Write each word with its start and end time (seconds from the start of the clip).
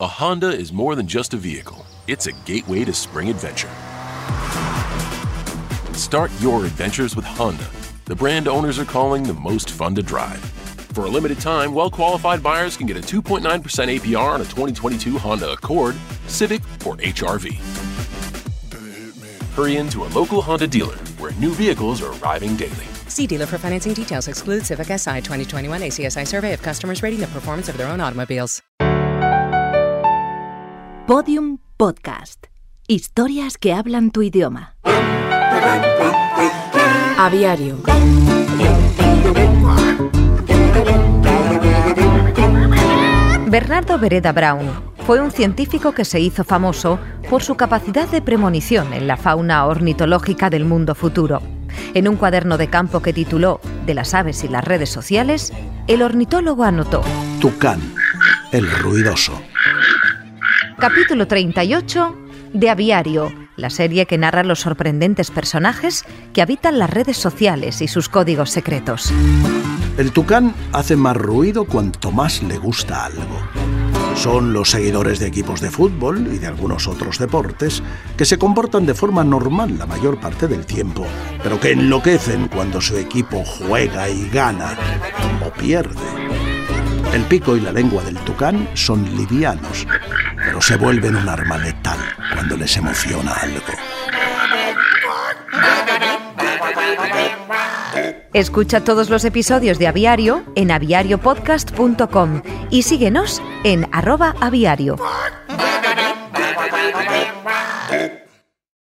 A 0.00 0.06
Honda 0.06 0.48
is 0.48 0.72
more 0.72 0.94
than 0.94 1.06
just 1.06 1.34
a 1.34 1.36
vehicle, 1.36 1.84
it's 2.06 2.26
a 2.26 2.32
gateway 2.46 2.86
to 2.86 2.92
spring 2.94 3.28
adventure. 3.28 3.68
Start 5.92 6.30
your 6.40 6.64
adventures 6.64 7.14
with 7.14 7.26
Honda, 7.26 7.68
the 8.06 8.16
brand 8.16 8.48
owners 8.48 8.78
are 8.78 8.86
calling 8.86 9.22
the 9.22 9.34
most 9.34 9.68
fun 9.68 9.94
to 9.96 10.02
drive. 10.02 10.38
For 10.94 11.04
a 11.04 11.08
limited 11.10 11.38
time, 11.38 11.74
well 11.74 11.90
qualified 11.90 12.42
buyers 12.42 12.78
can 12.78 12.86
get 12.86 12.96
a 12.96 13.00
2.9% 13.00 13.42
APR 13.42 14.32
on 14.32 14.40
a 14.40 14.44
2022 14.44 15.18
Honda 15.18 15.52
Accord, 15.52 15.94
Civic, 16.28 16.62
or 16.86 16.96
HRV. 16.96 17.58
Hurry 19.54 19.76
into 19.76 20.04
a 20.04 20.08
local 20.16 20.40
Honda 20.40 20.66
dealer 20.66 20.96
where 21.18 21.32
new 21.32 21.52
vehicles 21.52 22.00
are 22.00 22.18
arriving 22.22 22.56
daily. 22.56 22.86
See 23.08 23.26
dealer 23.26 23.44
for 23.44 23.58
financing 23.58 23.92
details. 23.92 24.28
Exclude 24.28 24.64
Civic 24.64 24.86
SI 24.86 25.20
2021 25.20 25.82
ACSI 25.82 26.26
survey 26.26 26.54
of 26.54 26.62
customers 26.62 27.02
rating 27.02 27.20
the 27.20 27.26
performance 27.26 27.68
of 27.68 27.76
their 27.76 27.88
own 27.88 28.00
automobiles. 28.00 28.62
Podium 31.10 31.58
Podcast. 31.76 32.46
Historias 32.86 33.58
que 33.58 33.72
hablan 33.72 34.12
tu 34.12 34.22
idioma. 34.22 34.76
Aviario. 37.18 37.78
Bernardo 43.48 43.98
Vereda 43.98 44.30
Brown 44.30 44.70
fue 45.04 45.20
un 45.20 45.32
científico 45.32 45.90
que 45.90 46.04
se 46.04 46.20
hizo 46.20 46.44
famoso 46.44 47.00
por 47.28 47.42
su 47.42 47.56
capacidad 47.56 48.06
de 48.06 48.22
premonición 48.22 48.92
en 48.92 49.08
la 49.08 49.16
fauna 49.16 49.66
ornitológica 49.66 50.48
del 50.48 50.64
mundo 50.64 50.94
futuro. 50.94 51.42
En 51.92 52.06
un 52.06 52.14
cuaderno 52.14 52.56
de 52.56 52.70
campo 52.70 53.02
que 53.02 53.12
tituló 53.12 53.60
De 53.84 53.94
las 53.94 54.14
aves 54.14 54.44
y 54.44 54.48
las 54.48 54.64
redes 54.64 54.90
sociales, 54.90 55.52
el 55.88 56.02
ornitólogo 56.02 56.62
anotó 56.62 57.02
Tucán, 57.40 57.80
el 58.52 58.70
ruidoso. 58.70 59.49
Capítulo 60.80 61.28
38 61.28 62.16
de 62.54 62.70
Aviario, 62.70 63.30
la 63.56 63.68
serie 63.68 64.06
que 64.06 64.16
narra 64.16 64.42
los 64.44 64.60
sorprendentes 64.60 65.30
personajes 65.30 66.06
que 66.32 66.40
habitan 66.40 66.78
las 66.78 66.88
redes 66.88 67.18
sociales 67.18 67.82
y 67.82 67.88
sus 67.88 68.08
códigos 68.08 68.50
secretos. 68.50 69.12
El 69.98 70.10
tucán 70.12 70.54
hace 70.72 70.96
más 70.96 71.18
ruido 71.18 71.66
cuanto 71.66 72.10
más 72.10 72.42
le 72.42 72.56
gusta 72.56 73.04
algo. 73.04 73.38
Son 74.14 74.54
los 74.54 74.70
seguidores 74.70 75.18
de 75.18 75.26
equipos 75.26 75.60
de 75.60 75.70
fútbol 75.70 76.26
y 76.32 76.38
de 76.38 76.46
algunos 76.46 76.88
otros 76.88 77.18
deportes 77.18 77.82
que 78.16 78.24
se 78.24 78.38
comportan 78.38 78.86
de 78.86 78.94
forma 78.94 79.22
normal 79.22 79.76
la 79.78 79.84
mayor 79.84 80.18
parte 80.18 80.48
del 80.48 80.64
tiempo, 80.64 81.06
pero 81.42 81.60
que 81.60 81.72
enloquecen 81.72 82.48
cuando 82.48 82.80
su 82.80 82.96
equipo 82.96 83.44
juega 83.44 84.08
y 84.08 84.30
gana 84.30 84.78
o 85.46 85.50
pierde. 85.50 86.00
El 87.12 87.22
pico 87.24 87.56
y 87.56 87.60
la 87.60 87.72
lengua 87.72 88.04
del 88.04 88.16
tucán 88.18 88.68
son 88.74 89.04
livianos, 89.16 89.84
pero 90.44 90.60
se 90.60 90.76
vuelven 90.76 91.16
un 91.16 91.28
arma 91.28 91.58
letal 91.58 91.98
cuando 92.32 92.56
les 92.56 92.76
emociona 92.76 93.32
algo. 93.32 93.72
Escucha 98.32 98.82
todos 98.82 99.10
los 99.10 99.24
episodios 99.24 99.78
de 99.78 99.88
Aviario 99.88 100.44
en 100.54 100.70
aviariopodcast.com 100.70 102.42
y 102.70 102.82
síguenos 102.82 103.42
en 103.64 103.88
arroba 103.92 104.34
aviario. 104.40 104.96